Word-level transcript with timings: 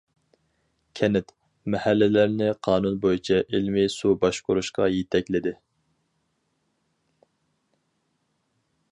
كەنت، 0.99 1.27
مەھەللىلەرنى 1.73 2.47
قانۇن 2.67 2.95
بويىچە 3.03 3.37
ئىلمىي 3.57 3.91
سۇ 3.95 4.13
باشقۇرۇشقا 4.23 4.87
يېتەكلىدى. 4.95 5.53